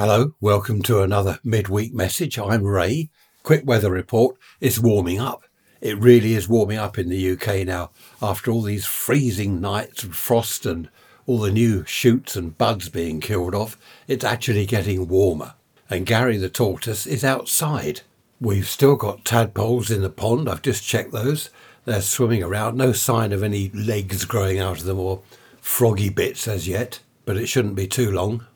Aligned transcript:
Hello, 0.00 0.32
welcome 0.40 0.80
to 0.84 1.02
another 1.02 1.40
midweek 1.44 1.92
message. 1.92 2.38
I'm 2.38 2.64
Ray. 2.64 3.10
Quick 3.42 3.64
weather 3.66 3.90
report. 3.90 4.38
It's 4.58 4.78
warming 4.78 5.20
up. 5.20 5.44
It 5.82 5.98
really 5.98 6.32
is 6.32 6.48
warming 6.48 6.78
up 6.78 6.96
in 6.96 7.10
the 7.10 7.32
UK 7.32 7.66
now 7.66 7.90
after 8.22 8.50
all 8.50 8.62
these 8.62 8.86
freezing 8.86 9.60
nights 9.60 10.02
and 10.02 10.16
frost 10.16 10.64
and 10.64 10.88
all 11.26 11.36
the 11.36 11.52
new 11.52 11.84
shoots 11.84 12.34
and 12.34 12.56
buds 12.56 12.88
being 12.88 13.20
killed 13.20 13.54
off. 13.54 13.76
It's 14.08 14.24
actually 14.24 14.64
getting 14.64 15.06
warmer. 15.06 15.52
And 15.90 16.06
Gary 16.06 16.38
the 16.38 16.48
tortoise 16.48 17.06
is 17.06 17.22
outside. 17.22 18.00
We've 18.40 18.66
still 18.66 18.96
got 18.96 19.26
tadpoles 19.26 19.90
in 19.90 20.00
the 20.00 20.08
pond. 20.08 20.48
I've 20.48 20.62
just 20.62 20.82
checked 20.82 21.12
those. 21.12 21.50
They're 21.84 22.00
swimming 22.00 22.42
around. 22.42 22.78
No 22.78 22.92
sign 22.92 23.32
of 23.32 23.42
any 23.42 23.68
legs 23.74 24.24
growing 24.24 24.60
out 24.60 24.78
of 24.78 24.84
them 24.84 24.98
or 24.98 25.20
froggy 25.60 26.08
bits 26.08 26.48
as 26.48 26.66
yet, 26.66 27.00
but 27.26 27.36
it 27.36 27.48
shouldn't 27.48 27.74
be 27.74 27.86
too 27.86 28.10
long. 28.10 28.46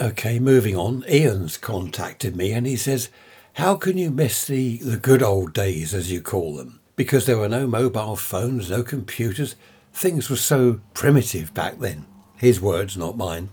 Okay, 0.00 0.38
moving 0.38 0.74
on. 0.76 1.04
Ian's 1.10 1.58
contacted 1.58 2.34
me 2.34 2.52
and 2.52 2.66
he 2.66 2.76
says, 2.76 3.10
How 3.54 3.74
can 3.74 3.98
you 3.98 4.10
miss 4.10 4.46
the, 4.46 4.78
the 4.78 4.96
good 4.96 5.22
old 5.22 5.52
days, 5.52 5.92
as 5.92 6.10
you 6.10 6.22
call 6.22 6.56
them? 6.56 6.80
Because 6.96 7.26
there 7.26 7.36
were 7.36 7.50
no 7.50 7.66
mobile 7.66 8.16
phones, 8.16 8.70
no 8.70 8.82
computers. 8.82 9.56
Things 9.92 10.30
were 10.30 10.36
so 10.36 10.80
primitive 10.94 11.52
back 11.52 11.80
then. 11.80 12.06
His 12.38 12.62
words, 12.62 12.96
not 12.96 13.18
mine. 13.18 13.50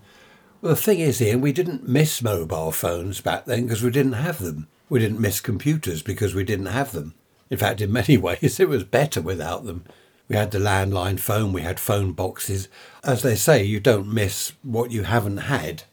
Well, 0.62 0.74
the 0.74 0.82
thing 0.82 1.00
is, 1.00 1.22
Ian, 1.22 1.42
we 1.42 1.52
didn't 1.52 1.86
miss 1.86 2.22
mobile 2.22 2.72
phones 2.72 3.20
back 3.20 3.44
then 3.44 3.64
because 3.64 3.84
we 3.84 3.92
didn't 3.92 4.14
have 4.14 4.40
them. 4.40 4.70
We 4.88 5.00
didn't 5.00 5.20
miss 5.20 5.42
computers 5.42 6.02
because 6.02 6.34
we 6.34 6.46
didn't 6.46 6.68
have 6.68 6.94
them. 6.94 7.14
In 7.50 7.58
fact, 7.58 7.82
in 7.82 7.92
many 7.92 8.16
ways, 8.18 8.58
it 8.58 8.70
was 8.70 8.86
better 8.86 9.20
without 9.20 9.66
them. 9.66 9.84
We 10.30 10.38
had 10.38 10.52
the 10.52 10.60
landline 10.60 11.20
phone, 11.20 11.52
we 11.52 11.64
had 11.64 11.78
phone 11.78 12.14
boxes. 12.14 12.70
As 13.04 13.22
they 13.22 13.36
say, 13.36 13.66
you 13.66 13.82
don't 13.82 14.14
miss 14.14 14.54
what 14.64 14.92
you 14.92 15.04
haven't 15.04 15.38
had. 15.38 15.84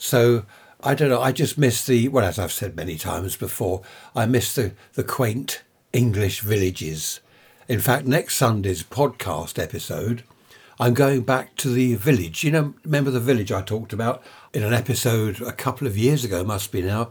So 0.00 0.46
I 0.82 0.94
don't 0.94 1.10
know. 1.10 1.20
I 1.20 1.30
just 1.30 1.58
miss 1.58 1.84
the 1.84 2.08
well, 2.08 2.24
as 2.24 2.38
I've 2.38 2.52
said 2.52 2.74
many 2.74 2.96
times 2.96 3.36
before, 3.36 3.82
I 4.16 4.24
miss 4.24 4.54
the 4.54 4.72
the 4.94 5.04
quaint 5.04 5.62
English 5.92 6.40
villages. 6.40 7.20
In 7.68 7.80
fact, 7.80 8.06
next 8.06 8.36
Sunday's 8.36 8.82
podcast 8.82 9.62
episode, 9.62 10.24
I'm 10.80 10.94
going 10.94 11.20
back 11.20 11.54
to 11.56 11.68
the 11.68 11.96
village. 11.96 12.42
You 12.42 12.50
know, 12.50 12.74
remember 12.82 13.10
the 13.10 13.20
village 13.20 13.52
I 13.52 13.60
talked 13.60 13.92
about 13.92 14.22
in 14.54 14.62
an 14.62 14.72
episode 14.72 15.42
a 15.42 15.52
couple 15.52 15.86
of 15.86 15.98
years 15.98 16.24
ago, 16.24 16.42
must 16.44 16.72
be 16.72 16.80
now. 16.80 17.10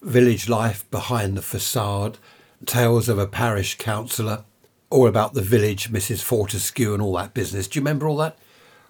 Village 0.00 0.48
life 0.48 0.88
behind 0.92 1.36
the 1.36 1.42
facade, 1.42 2.18
tales 2.66 3.08
of 3.08 3.18
a 3.18 3.26
parish 3.26 3.76
councillor, 3.78 4.44
all 4.90 5.08
about 5.08 5.34
the 5.34 5.42
village, 5.42 5.90
Mrs. 5.90 6.22
Fortescue, 6.22 6.94
and 6.94 7.02
all 7.02 7.16
that 7.16 7.34
business. 7.34 7.66
Do 7.66 7.80
you 7.80 7.82
remember 7.82 8.06
all 8.06 8.16
that? 8.18 8.38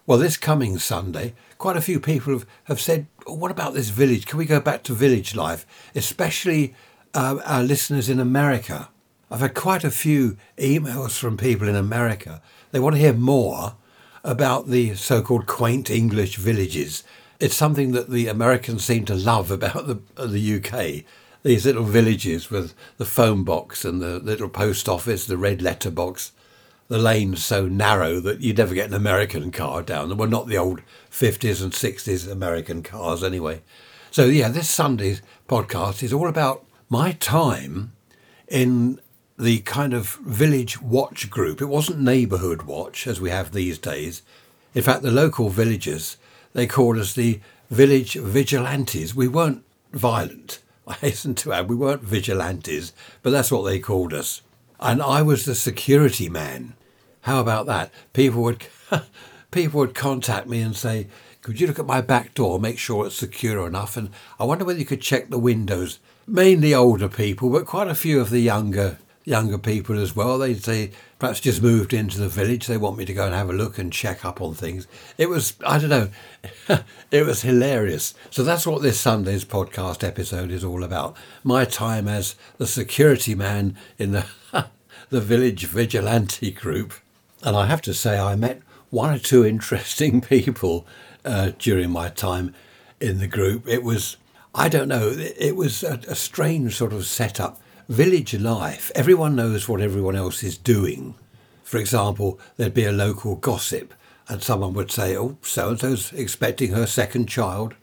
Well, 0.08 0.16
this 0.16 0.38
coming 0.38 0.78
Sunday, 0.78 1.34
quite 1.58 1.76
a 1.76 1.82
few 1.82 2.00
people 2.00 2.32
have, 2.32 2.46
have 2.64 2.80
said, 2.80 3.08
What 3.26 3.50
about 3.50 3.74
this 3.74 3.90
village? 3.90 4.24
Can 4.24 4.38
we 4.38 4.46
go 4.46 4.58
back 4.58 4.82
to 4.84 4.94
village 4.94 5.34
life? 5.34 5.66
Especially 5.94 6.74
uh, 7.12 7.40
our 7.44 7.62
listeners 7.62 8.08
in 8.08 8.18
America. 8.18 8.88
I've 9.30 9.40
had 9.40 9.52
quite 9.52 9.84
a 9.84 9.90
few 9.90 10.38
emails 10.56 11.18
from 11.18 11.36
people 11.36 11.68
in 11.68 11.76
America. 11.76 12.40
They 12.70 12.80
want 12.80 12.94
to 12.96 13.02
hear 13.02 13.12
more 13.12 13.74
about 14.24 14.68
the 14.68 14.94
so 14.94 15.20
called 15.20 15.46
quaint 15.46 15.90
English 15.90 16.36
villages. 16.36 17.04
It's 17.38 17.54
something 17.54 17.92
that 17.92 18.08
the 18.08 18.28
Americans 18.28 18.86
seem 18.86 19.04
to 19.04 19.14
love 19.14 19.50
about 19.50 19.88
the, 19.88 20.00
the 20.26 20.56
UK. 20.56 21.04
These 21.42 21.66
little 21.66 21.84
villages 21.84 22.50
with 22.50 22.72
the 22.96 23.04
phone 23.04 23.44
box 23.44 23.84
and 23.84 24.00
the 24.00 24.20
little 24.20 24.48
post 24.48 24.88
office, 24.88 25.26
the 25.26 25.36
red 25.36 25.60
letter 25.60 25.90
box 25.90 26.32
the 26.88 26.98
lanes 26.98 27.44
so 27.44 27.68
narrow 27.68 28.18
that 28.20 28.40
you'd 28.40 28.58
never 28.58 28.74
get 28.74 28.88
an 28.88 28.94
American 28.94 29.52
car 29.52 29.82
down. 29.82 30.16
Well, 30.16 30.28
not 30.28 30.48
the 30.48 30.56
old 30.56 30.80
50s 31.10 31.62
and 31.62 31.72
60s 31.72 32.30
American 32.30 32.82
cars, 32.82 33.22
anyway. 33.22 33.60
So, 34.10 34.24
yeah, 34.24 34.48
this 34.48 34.70
Sunday's 34.70 35.20
podcast 35.48 36.02
is 36.02 36.12
all 36.12 36.28
about 36.28 36.64
my 36.88 37.12
time 37.12 37.92
in 38.48 39.00
the 39.38 39.60
kind 39.60 39.92
of 39.92 40.14
village 40.16 40.80
watch 40.80 41.28
group. 41.28 41.60
It 41.60 41.66
wasn't 41.66 42.00
neighbourhood 42.00 42.62
watch 42.62 43.06
as 43.06 43.20
we 43.20 43.30
have 43.30 43.52
these 43.52 43.78
days. 43.78 44.22
In 44.74 44.82
fact, 44.82 45.02
the 45.02 45.10
local 45.10 45.50
villagers, 45.50 46.16
they 46.54 46.66
called 46.66 46.96
us 46.96 47.14
the 47.14 47.40
village 47.70 48.14
vigilantes. 48.14 49.14
We 49.14 49.28
weren't 49.28 49.62
violent, 49.92 50.60
I 50.86 50.94
hasten 50.94 51.34
to 51.36 51.52
add. 51.52 51.68
We 51.68 51.76
weren't 51.76 52.02
vigilantes, 52.02 52.94
but 53.22 53.30
that's 53.30 53.52
what 53.52 53.62
they 53.62 53.78
called 53.78 54.14
us. 54.14 54.40
And 54.80 55.02
I 55.02 55.20
was 55.22 55.44
the 55.44 55.54
security 55.54 56.28
man. 56.30 56.74
How 57.28 57.40
about 57.40 57.66
that? 57.66 57.92
People 58.14 58.42
would 58.44 58.66
people 59.50 59.80
would 59.80 59.94
contact 59.94 60.46
me 60.46 60.62
and 60.62 60.74
say, 60.74 61.08
"Could 61.42 61.60
you 61.60 61.66
look 61.66 61.78
at 61.78 61.84
my 61.84 62.00
back 62.00 62.32
door, 62.32 62.58
make 62.58 62.78
sure 62.78 63.04
it's 63.04 63.16
secure 63.16 63.66
enough?" 63.66 63.98
And 63.98 64.08
I 64.40 64.44
wonder 64.44 64.64
whether 64.64 64.78
you 64.78 64.86
could 64.86 65.02
check 65.02 65.28
the 65.28 65.38
windows. 65.38 65.98
Mainly 66.26 66.72
older 66.72 67.06
people, 67.06 67.50
but 67.50 67.66
quite 67.66 67.88
a 67.88 67.94
few 67.94 68.18
of 68.18 68.30
the 68.30 68.40
younger 68.40 68.96
younger 69.26 69.58
people 69.58 69.98
as 69.98 70.16
well. 70.16 70.38
They'd 70.38 70.64
say 70.64 70.92
perhaps 71.18 71.40
just 71.40 71.60
moved 71.60 71.92
into 71.92 72.18
the 72.18 72.30
village. 72.30 72.66
They 72.66 72.78
want 72.78 72.96
me 72.96 73.04
to 73.04 73.12
go 73.12 73.26
and 73.26 73.34
have 73.34 73.50
a 73.50 73.52
look 73.52 73.76
and 73.76 73.92
check 73.92 74.24
up 74.24 74.40
on 74.40 74.54
things. 74.54 74.86
It 75.18 75.28
was 75.28 75.52
I 75.66 75.78
don't 75.78 75.90
know, 75.90 76.78
it 77.10 77.26
was 77.26 77.42
hilarious. 77.42 78.14
So 78.30 78.42
that's 78.42 78.66
what 78.66 78.80
this 78.80 78.98
Sunday's 78.98 79.44
podcast 79.44 80.02
episode 80.02 80.50
is 80.50 80.64
all 80.64 80.82
about. 80.82 81.14
My 81.44 81.66
time 81.66 82.08
as 82.08 82.36
the 82.56 82.66
security 82.66 83.34
man 83.34 83.76
in 83.98 84.12
the 84.12 84.24
the 85.10 85.20
village 85.20 85.66
vigilante 85.66 86.50
group. 86.52 86.94
And 87.42 87.56
I 87.56 87.66
have 87.66 87.82
to 87.82 87.94
say, 87.94 88.18
I 88.18 88.34
met 88.36 88.62
one 88.90 89.14
or 89.14 89.18
two 89.18 89.44
interesting 89.52 90.20
people 90.20 90.86
uh, 91.24 91.52
during 91.58 91.90
my 91.90 92.08
time 92.08 92.54
in 93.00 93.18
the 93.18 93.26
group. 93.26 93.68
It 93.68 93.82
was, 93.82 94.16
I 94.54 94.68
don't 94.68 94.88
know, 94.88 95.12
it 95.14 95.56
was 95.56 95.82
a, 95.82 96.00
a 96.08 96.14
strange 96.14 96.76
sort 96.76 96.92
of 96.92 97.06
setup. 97.06 97.60
Village 97.88 98.34
life, 98.34 98.92
everyone 98.94 99.34
knows 99.34 99.66
what 99.66 99.80
everyone 99.80 100.14
else 100.14 100.42
is 100.42 100.58
doing. 100.58 101.14
For 101.64 101.78
example, 101.78 102.38
there'd 102.56 102.74
be 102.74 102.84
a 102.84 102.92
local 102.92 103.36
gossip, 103.36 103.94
and 104.28 104.42
someone 104.42 104.74
would 104.74 104.90
say, 104.90 105.16
Oh, 105.16 105.38
so 105.40 105.70
and 105.70 105.80
so's 105.80 106.12
expecting 106.12 106.72
her 106.72 106.86
second 106.86 107.28
child. 107.28 107.74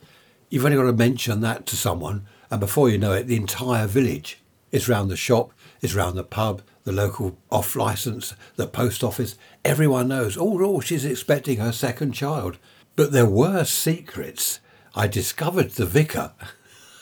You've 0.50 0.64
only 0.64 0.78
got 0.78 0.84
to 0.84 0.94
mention 0.94 1.42
that 1.42 1.66
to 1.68 1.76
someone, 1.76 2.28
and 2.52 2.60
before 2.60 2.90
you 2.90 3.00
know 3.00 3.14
it, 3.14 3.26
the 3.26 3.36
entire 3.36 3.88
village 3.88 4.40
is 4.72 4.90
round 4.90 5.09
the 5.09 5.18
shop, 5.18 5.52
is 5.81 5.96
round 5.96 6.18
the 6.18 6.24
pub, 6.24 6.62
the 6.84 6.92
local 6.92 7.38
off 7.52 7.76
licence, 7.76 8.34
the 8.56 8.68
post 8.68 9.03
office. 9.03 9.36
Everyone 9.64 10.08
knows, 10.08 10.38
oh, 10.38 10.59
oh, 10.64 10.80
she's 10.80 11.06
expecting 11.06 11.58
her 11.58 11.72
second 11.72 12.14
child. 12.14 12.58
But 12.96 13.12
there 13.12 13.25
were 13.25 13.66
secrets. 13.66 14.59
I 14.96 15.08
discovered 15.08 15.72
the 15.72 15.86
vicar. 15.86 16.34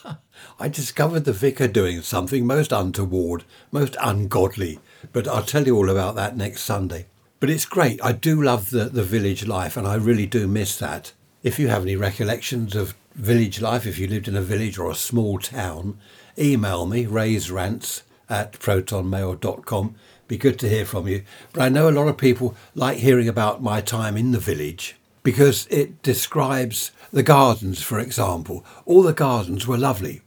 I 0.59 0.69
discovered 0.69 1.25
the 1.25 1.34
vicar 1.34 1.68
doing 1.68 2.02
something 2.02 2.47
most 2.47 2.72
untoward, 2.72 3.44
most 3.72 3.96
ungodly. 4.02 4.79
But 5.12 5.28
I'll 5.28 5.44
tell 5.44 5.68
you 5.68 5.75
all 5.75 5.90
about 5.90 6.16
that 6.16 6.35
next 6.35 6.62
Sunday. 6.62 7.06
But 7.40 7.50
it's 7.50 7.66
great. 7.66 8.02
I 8.03 8.13
do 8.13 8.41
love 8.41 8.69
the, 8.69 8.85
the 8.85 9.03
village 9.03 9.46
life, 9.46 9.75
and 9.75 9.85
I 9.85 9.96
really 9.96 10.25
do 10.25 10.47
miss 10.47 10.78
that. 10.78 11.12
If 11.44 11.59
you 11.59 11.68
have 11.68 11.81
any 11.81 11.97
recollections 11.97 12.73
of 12.73 12.96
village 13.16 13.62
life, 13.62 13.85
if 13.85 14.00
you 14.00 14.07
lived 14.07 14.28
in 14.28 14.35
a 14.35 14.41
village 14.41 14.78
or 14.78 14.91
a 14.91 14.96
small 14.96 15.40
town, 15.40 15.97
email 16.38 16.85
me, 16.85 17.06
Ray's 17.06 17.51
Rants 17.51 18.03
at 18.29 18.53
protonmail.com. 18.53 19.96
Be 20.28 20.38
good 20.38 20.57
to 20.59 20.69
hear 20.69 20.85
from 20.85 21.07
you. 21.07 21.23
But 21.52 21.62
I 21.63 21.69
know 21.69 21.90
a 21.90 21.91
lot 21.91 22.07
of 22.07 22.18
people 22.18 22.56
like 22.73 22.97
hearing 22.97 23.28
about 23.28 23.62
my 23.62 23.81
time 23.81 24.18
in 24.18 24.31
the 24.31 24.40
village 24.40 24.96
because 25.22 25.68
it 25.69 26.02
describes 26.02 26.91
the 27.12 27.23
gardens, 27.23 27.81
for 27.81 28.00
example. 28.00 28.66
All 28.85 29.03
the 29.03 29.13
gardens 29.13 29.68
were 29.68 29.78
lovely. 29.78 30.22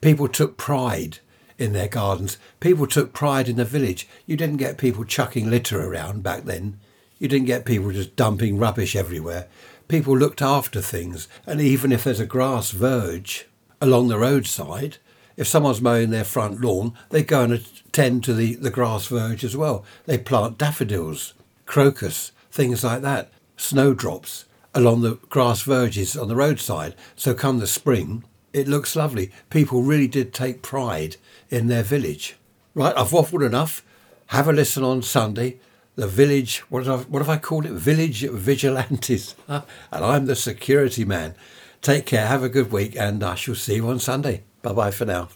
People 0.00 0.28
took 0.28 0.56
pride 0.56 1.18
in 1.58 1.72
their 1.72 1.88
gardens. 1.88 2.38
People 2.60 2.86
took 2.86 3.12
pride 3.12 3.48
in 3.48 3.56
the 3.56 3.64
village. 3.64 4.08
You 4.26 4.36
didn't 4.36 4.56
get 4.56 4.78
people 4.78 5.04
chucking 5.04 5.48
litter 5.48 5.80
around 5.80 6.22
back 6.22 6.44
then. 6.44 6.80
You 7.18 7.28
didn't 7.28 7.46
get 7.46 7.64
people 7.64 7.92
just 7.92 8.16
dumping 8.16 8.58
rubbish 8.58 8.96
everywhere. 8.96 9.46
People 9.92 10.16
looked 10.16 10.40
after 10.40 10.80
things. 10.80 11.28
And 11.46 11.60
even 11.60 11.92
if 11.92 12.04
there's 12.04 12.18
a 12.18 12.24
grass 12.24 12.70
verge 12.70 13.46
along 13.78 14.08
the 14.08 14.18
roadside, 14.18 14.96
if 15.36 15.46
someone's 15.46 15.82
mowing 15.82 16.08
their 16.08 16.24
front 16.24 16.62
lawn, 16.62 16.94
they 17.10 17.22
go 17.22 17.42
and 17.42 17.52
attend 17.52 18.24
to 18.24 18.32
the, 18.32 18.54
the 18.54 18.70
grass 18.70 19.06
verge 19.08 19.44
as 19.44 19.54
well. 19.54 19.84
They 20.06 20.16
plant 20.16 20.56
daffodils, 20.56 21.34
crocus, 21.66 22.32
things 22.50 22.82
like 22.82 23.02
that, 23.02 23.32
snowdrops 23.58 24.46
along 24.74 25.02
the 25.02 25.16
grass 25.28 25.60
verges 25.60 26.16
on 26.16 26.28
the 26.28 26.36
roadside. 26.36 26.94
So 27.14 27.34
come 27.34 27.58
the 27.58 27.66
spring, 27.66 28.24
it 28.54 28.66
looks 28.66 28.96
lovely. 28.96 29.30
People 29.50 29.82
really 29.82 30.08
did 30.08 30.32
take 30.32 30.62
pride 30.62 31.16
in 31.50 31.66
their 31.66 31.82
village. 31.82 32.36
Right, 32.74 32.96
I've 32.96 33.10
waffled 33.10 33.44
enough. 33.44 33.84
Have 34.28 34.48
a 34.48 34.54
listen 34.54 34.84
on 34.84 35.02
Sunday. 35.02 35.58
The 35.94 36.06
village, 36.06 36.60
what 36.70 36.86
have, 36.86 37.00
I, 37.00 37.02
what 37.04 37.18
have 37.20 37.28
I 37.28 37.36
called 37.36 37.66
it? 37.66 37.72
Village 37.72 38.22
Vigilantes. 38.22 39.34
and 39.48 39.64
I'm 39.92 40.26
the 40.26 40.36
security 40.36 41.04
man. 41.04 41.34
Take 41.82 42.06
care, 42.06 42.26
have 42.26 42.42
a 42.42 42.48
good 42.48 42.72
week, 42.72 42.96
and 42.96 43.22
I 43.22 43.34
shall 43.34 43.54
see 43.54 43.76
you 43.76 43.88
on 43.88 43.98
Sunday. 43.98 44.42
Bye 44.62 44.72
bye 44.72 44.90
for 44.90 45.04
now. 45.04 45.28